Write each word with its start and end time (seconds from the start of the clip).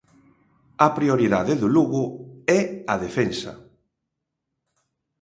A 0.85 0.87
prioridade 0.97 1.53
do 1.61 1.67
Lugo 1.75 2.03
é 2.59 2.61
a 2.93 2.95
defensa. 3.05 3.51